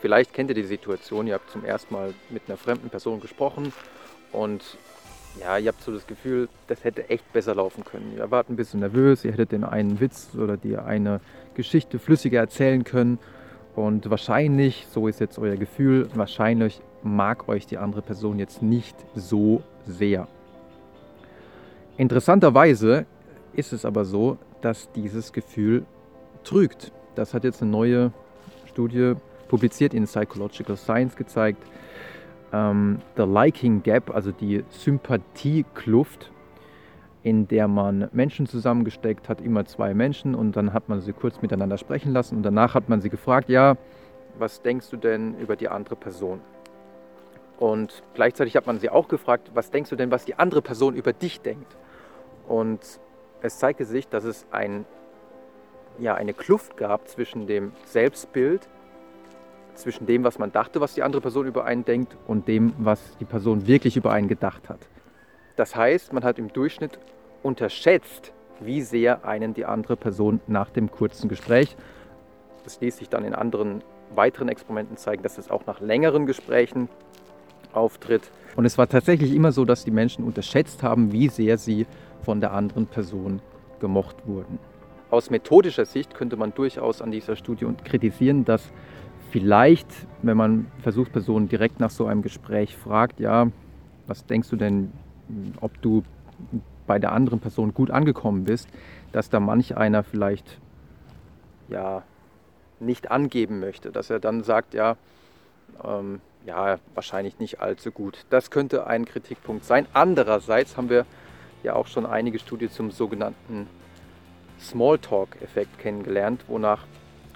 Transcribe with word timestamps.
Vielleicht 0.00 0.32
kennt 0.32 0.50
ihr 0.50 0.54
die 0.54 0.64
Situation, 0.64 1.26
ihr 1.26 1.34
habt 1.34 1.50
zum 1.50 1.64
ersten 1.64 1.94
Mal 1.94 2.14
mit 2.30 2.42
einer 2.48 2.56
fremden 2.56 2.88
Person 2.88 3.20
gesprochen 3.20 3.72
und 4.32 4.62
ja, 5.38 5.58
ihr 5.58 5.68
habt 5.68 5.82
so 5.82 5.92
das 5.92 6.06
Gefühl, 6.06 6.48
das 6.66 6.82
hätte 6.84 7.08
echt 7.08 7.30
besser 7.32 7.54
laufen 7.54 7.84
können. 7.84 8.14
Ihr 8.16 8.30
wart 8.30 8.48
ein 8.48 8.56
bisschen 8.56 8.80
nervös, 8.80 9.24
ihr 9.24 9.32
hättet 9.32 9.52
den 9.52 9.64
einen 9.64 10.00
Witz 10.00 10.30
oder 10.36 10.56
die 10.56 10.76
eine 10.76 11.20
Geschichte 11.54 11.98
flüssiger 11.98 12.40
erzählen 12.40 12.82
können. 12.82 13.18
Und 13.76 14.10
wahrscheinlich, 14.10 14.86
so 14.90 15.06
ist 15.06 15.20
jetzt 15.20 15.38
euer 15.38 15.56
Gefühl, 15.56 16.08
wahrscheinlich 16.14 16.80
mag 17.02 17.48
euch 17.48 17.66
die 17.66 17.78
andere 17.78 18.02
Person 18.02 18.38
jetzt 18.38 18.62
nicht 18.62 18.96
so 19.14 19.62
sehr. 19.86 20.26
Interessanterweise 21.96 23.06
ist 23.52 23.72
es 23.72 23.84
aber 23.84 24.04
so, 24.04 24.38
dass 24.62 24.90
dieses 24.92 25.32
Gefühl 25.32 25.84
trügt. 26.42 26.90
Das 27.14 27.34
hat 27.34 27.44
jetzt 27.44 27.62
eine 27.62 27.70
neue 27.70 28.12
Studie 28.66 29.14
publiziert 29.50 29.94
in 29.94 30.04
Psychological 30.04 30.76
Science 30.76 31.16
gezeigt 31.16 31.60
ähm, 32.52 33.00
The 33.16 33.24
Liking 33.24 33.82
Gap, 33.82 34.14
also 34.14 34.30
die 34.30 34.64
Sympathiekluft, 34.70 36.30
in 37.24 37.48
der 37.48 37.66
man 37.66 38.08
Menschen 38.12 38.46
zusammengesteckt 38.46 39.28
hat, 39.28 39.40
immer 39.40 39.66
zwei 39.66 39.92
Menschen 39.92 40.36
und 40.36 40.56
dann 40.56 40.72
hat 40.72 40.88
man 40.88 41.00
sie 41.00 41.12
kurz 41.12 41.42
miteinander 41.42 41.78
sprechen 41.78 42.12
lassen 42.12 42.36
und 42.36 42.42
danach 42.44 42.74
hat 42.74 42.88
man 42.88 43.00
sie 43.00 43.10
gefragt, 43.10 43.48
ja, 43.48 43.76
was 44.38 44.62
denkst 44.62 44.88
du 44.88 44.96
denn 44.96 45.36
über 45.38 45.56
die 45.56 45.68
andere 45.68 45.96
Person? 45.96 46.40
Und 47.58 48.04
gleichzeitig 48.14 48.56
hat 48.56 48.68
man 48.68 48.78
sie 48.78 48.88
auch 48.88 49.08
gefragt, 49.08 49.50
was 49.52 49.70
denkst 49.70 49.90
du 49.90 49.96
denn, 49.96 50.12
was 50.12 50.24
die 50.24 50.38
andere 50.38 50.62
Person 50.62 50.94
über 50.94 51.12
dich 51.12 51.40
denkt? 51.40 51.76
Und 52.46 52.80
es 53.42 53.58
zeigte 53.58 53.84
sich, 53.84 54.08
dass 54.08 54.22
es 54.22 54.46
ein, 54.52 54.86
ja, 55.98 56.14
eine 56.14 56.32
Kluft 56.34 56.76
gab 56.76 57.08
zwischen 57.08 57.48
dem 57.48 57.72
Selbstbild 57.84 58.68
zwischen 59.80 60.06
dem, 60.06 60.24
was 60.24 60.38
man 60.38 60.52
dachte, 60.52 60.80
was 60.80 60.94
die 60.94 61.02
andere 61.02 61.20
Person 61.20 61.46
über 61.46 61.64
einen 61.64 61.84
denkt 61.84 62.16
und 62.26 62.46
dem, 62.48 62.72
was 62.78 63.00
die 63.18 63.24
Person 63.24 63.66
wirklich 63.66 63.96
über 63.96 64.12
einen 64.12 64.28
gedacht 64.28 64.68
hat. 64.68 64.80
Das 65.56 65.74
heißt, 65.74 66.12
man 66.12 66.24
hat 66.24 66.38
im 66.38 66.52
Durchschnitt 66.52 66.98
unterschätzt, 67.42 68.32
wie 68.60 68.82
sehr 68.82 69.24
einen 69.24 69.54
die 69.54 69.64
andere 69.64 69.96
Person 69.96 70.40
nach 70.46 70.70
dem 70.70 70.90
kurzen 70.90 71.28
Gespräch, 71.28 71.76
das 72.64 72.80
ließ 72.80 72.98
sich 72.98 73.08
dann 73.08 73.24
in 73.24 73.34
anderen 73.34 73.82
weiteren 74.14 74.48
Experimenten 74.48 74.96
zeigen, 74.96 75.22
dass 75.22 75.38
es 75.38 75.50
auch 75.50 75.66
nach 75.66 75.80
längeren 75.80 76.26
Gesprächen 76.26 76.88
auftritt. 77.72 78.30
Und 78.56 78.64
es 78.64 78.76
war 78.78 78.88
tatsächlich 78.88 79.34
immer 79.34 79.52
so, 79.52 79.64
dass 79.64 79.84
die 79.84 79.90
Menschen 79.90 80.24
unterschätzt 80.24 80.82
haben, 80.82 81.12
wie 81.12 81.28
sehr 81.28 81.58
sie 81.58 81.86
von 82.22 82.40
der 82.40 82.52
anderen 82.52 82.86
Person 82.86 83.40
gemocht 83.80 84.16
wurden. 84.26 84.58
Aus 85.10 85.30
methodischer 85.30 85.86
Sicht 85.86 86.14
könnte 86.14 86.36
man 86.36 86.54
durchaus 86.54 87.02
an 87.02 87.10
dieser 87.10 87.34
Studie 87.36 87.66
kritisieren, 87.84 88.44
dass 88.44 88.70
vielleicht, 89.30 89.86
wenn 90.22 90.36
man 90.36 90.66
Versuchspersonen 90.82 91.48
direkt 91.48 91.80
nach 91.80 91.90
so 91.90 92.06
einem 92.06 92.22
Gespräch 92.22 92.76
fragt, 92.76 93.20
ja, 93.20 93.48
was 94.06 94.26
denkst 94.26 94.50
du 94.50 94.56
denn, 94.56 94.92
ob 95.60 95.80
du 95.82 96.02
bei 96.86 96.98
der 96.98 97.12
anderen 97.12 97.40
Person 97.40 97.72
gut 97.72 97.90
angekommen 97.90 98.44
bist, 98.44 98.68
dass 99.12 99.30
da 99.30 99.40
manch 99.40 99.76
einer 99.76 100.02
vielleicht 100.02 100.58
ja 101.68 102.02
nicht 102.80 103.10
angeben 103.10 103.60
möchte, 103.60 103.92
dass 103.92 104.10
er 104.10 104.18
dann 104.18 104.42
sagt, 104.42 104.74
ja, 104.74 104.96
ähm, 105.84 106.20
ja, 106.46 106.78
wahrscheinlich 106.94 107.38
nicht 107.38 107.60
allzu 107.60 107.92
gut. 107.92 108.24
Das 108.30 108.50
könnte 108.50 108.86
ein 108.86 109.04
Kritikpunkt 109.04 109.64
sein. 109.64 109.86
Andererseits 109.92 110.76
haben 110.76 110.88
wir 110.88 111.04
ja 111.62 111.74
auch 111.74 111.86
schon 111.86 112.06
einige 112.06 112.38
Studien 112.38 112.70
zum 112.70 112.90
sogenannten 112.90 113.68
Smalltalk-Effekt 114.58 115.78
kennengelernt, 115.78 116.44
wonach 116.48 116.84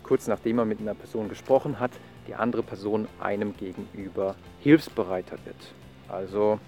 kurz 0.04 0.28
nachdem 0.28 0.56
man 0.56 0.68
mit 0.68 0.80
einer 0.80 0.94
Person 0.94 1.28
gesprochen 1.28 1.80
hat, 1.80 1.90
die 2.28 2.34
andere 2.34 2.62
Person 2.62 3.08
einem 3.20 3.56
gegenüber 3.56 4.36
hilfsbereiter 4.60 5.36
wird. 5.44 5.56
Also 6.08 6.60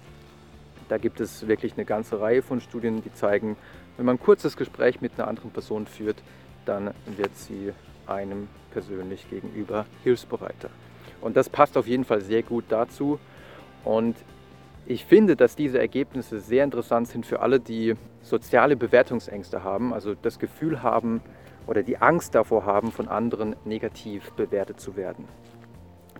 da 0.89 0.97
gibt 0.97 1.19
es 1.19 1.47
wirklich 1.47 1.73
eine 1.73 1.85
ganze 1.85 2.19
Reihe 2.19 2.41
von 2.41 2.59
Studien, 2.59 3.01
die 3.01 3.13
zeigen, 3.13 3.55
wenn 3.95 4.05
man 4.05 4.15
ein 4.15 4.19
kurzes 4.19 4.57
Gespräch 4.57 5.01
mit 5.01 5.13
einer 5.17 5.27
anderen 5.27 5.51
Person 5.51 5.87
führt, 5.87 6.17
dann 6.65 6.93
wird 7.05 7.35
sie 7.35 7.73
einem 8.05 8.47
persönlich 8.71 9.29
gegenüber 9.29 9.85
hilfsbereiter. 10.03 10.69
Und 11.21 11.35
das 11.35 11.49
passt 11.49 11.77
auf 11.77 11.87
jeden 11.87 12.05
Fall 12.05 12.21
sehr 12.21 12.43
gut 12.43 12.65
dazu. 12.69 13.19
Und 13.83 14.15
ich 14.89 15.05
finde, 15.05 15.35
dass 15.35 15.55
diese 15.55 15.79
Ergebnisse 15.79 16.39
sehr 16.39 16.63
interessant 16.63 17.09
sind 17.09 17.25
für 17.25 17.41
alle, 17.41 17.59
die 17.59 17.95
soziale 18.21 18.77
Bewertungsängste 18.77 19.63
haben, 19.63 19.93
also 19.93 20.15
das 20.15 20.39
Gefühl 20.39 20.81
haben, 20.81 21.21
oder 21.67 21.83
die 21.83 21.97
Angst 21.97 22.33
davor 22.33 22.65
haben, 22.65 22.93
von 22.93 23.09
anderen 23.09 23.57
negativ 23.65 24.31
bewertet 24.31 24.79
zu 24.79 24.95
werden. 24.95 25.25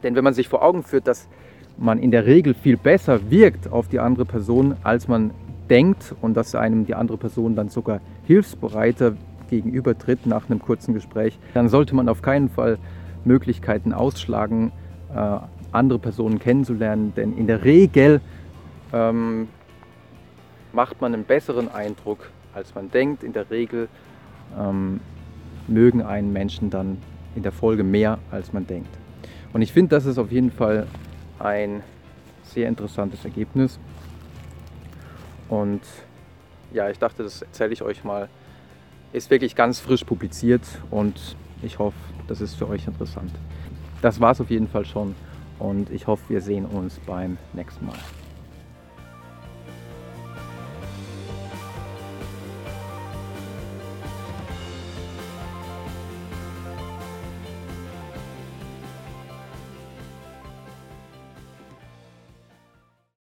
Denn 0.04 0.16
wenn 0.16 0.24
man 0.24 0.34
sich 0.34 0.50
vor 0.50 0.62
Augen 0.62 0.84
führt, 0.84 1.08
dass 1.08 1.30
man 1.78 2.00
in 2.00 2.12
der 2.12 2.26
Regel 2.26 2.54
viel 2.54 2.76
besser 2.76 3.32
wirkt 3.32 3.72
auf 3.72 3.88
die 3.88 4.00
andere 4.00 4.26
Person, 4.26 4.76
als 4.84 5.08
man 5.08 5.32
denkt 5.70 6.14
und 6.22 6.36
dass 6.36 6.54
einem 6.54 6.86
die 6.86 6.96
andere 6.96 7.18
Person 7.18 7.56
dann 7.56 7.70
sogar 7.70 8.02
hilfsbereiter 8.26 9.16
gegenübertritt 9.50 10.26
nach 10.26 10.50
einem 10.50 10.60
kurzen 10.60 10.94
Gespräch, 10.94 11.40
dann 11.54 11.70
sollte 11.70 11.96
man 11.96 12.10
auf 12.10 12.22
keinen 12.22 12.50
Fall 12.50 12.78
Möglichkeiten 13.24 13.94
ausschlagen, 13.94 14.74
äh, 15.16 15.38
andere 15.72 16.00
Personen 16.00 16.40
kennenzulernen, 16.40 17.14
denn 17.16 17.38
in 17.38 17.48
der 17.48 17.64
Regel 17.64 18.20
ähm, 18.94 19.48
macht 20.74 21.02
man 21.02 21.14
einen 21.14 21.24
besseren 21.24 21.70
Eindruck, 21.70 22.30
als 22.54 22.76
man 22.76 22.90
denkt. 22.92 23.24
In 23.24 23.34
der 23.34 23.50
Regel 23.50 23.90
ähm, 24.58 25.00
mögen 25.68 26.02
einen 26.02 26.32
Menschen 26.32 26.70
dann 26.70 27.02
in 27.36 27.44
der 27.44 27.52
Folge 27.52 27.84
mehr, 27.84 28.20
als 28.32 28.54
man 28.54 28.66
denkt. 28.66 28.90
Und 29.54 29.62
ich 29.62 29.72
finde, 29.72 29.96
das 29.96 30.06
ist 30.06 30.18
auf 30.18 30.32
jeden 30.32 30.52
Fall 30.52 30.88
ein 31.40 31.84
sehr 32.44 32.68
interessantes 32.68 33.24
Ergebnis. 33.26 33.80
Und 35.50 35.82
ja, 36.74 36.90
ich 36.90 37.00
dachte, 37.00 37.24
das 37.24 37.42
erzähle 37.42 37.74
ich 37.74 37.82
euch 37.82 38.04
mal. 38.04 38.30
Ist 39.14 39.30
wirklich 39.30 39.56
ganz 39.56 39.80
frisch 39.80 40.04
publiziert 40.04 40.64
und 40.92 41.38
ich 41.62 41.80
hoffe, 41.80 41.98
das 42.28 42.42
ist 42.42 42.56
für 42.56 42.68
euch 42.68 42.86
interessant. 42.88 43.32
Das 44.02 44.20
war 44.20 44.32
es 44.32 44.42
auf 44.42 44.50
jeden 44.50 44.68
Fall 44.68 44.86
schon 44.86 45.16
und 45.60 45.90
ich 45.90 46.08
hoffe, 46.08 46.24
wir 46.28 46.42
sehen 46.42 46.66
uns 46.66 47.00
beim 47.06 47.38
nächsten 47.54 47.86
Mal. 47.86 47.96